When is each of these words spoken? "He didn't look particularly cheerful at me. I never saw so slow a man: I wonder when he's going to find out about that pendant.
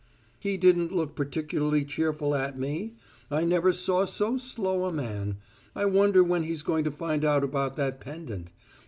"He 0.39 0.57
didn't 0.57 0.91
look 0.91 1.13
particularly 1.15 1.85
cheerful 1.85 2.33
at 2.33 2.57
me. 2.57 2.95
I 3.29 3.43
never 3.43 3.71
saw 3.71 4.03
so 4.05 4.35
slow 4.35 4.85
a 4.85 4.91
man: 4.91 5.37
I 5.75 5.85
wonder 5.85 6.23
when 6.23 6.41
he's 6.41 6.63
going 6.63 6.85
to 6.85 6.89
find 6.91 7.23
out 7.23 7.43
about 7.43 7.75
that 7.75 7.99
pendant. 7.99 8.49